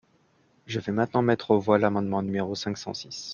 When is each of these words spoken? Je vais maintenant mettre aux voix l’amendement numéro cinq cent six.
Je 0.65 0.79
vais 0.79 0.91
maintenant 0.91 1.21
mettre 1.21 1.51
aux 1.51 1.59
voix 1.59 1.77
l’amendement 1.77 2.23
numéro 2.23 2.55
cinq 2.55 2.75
cent 2.75 2.95
six. 2.95 3.29